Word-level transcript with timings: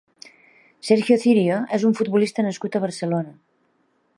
Sergio 0.87 1.17
Cirio 1.25 1.59
és 1.79 1.85
un 1.91 1.95
futbolista 1.99 2.47
nascut 2.47 2.79
a 2.79 2.83
Barcelona. 2.87 3.37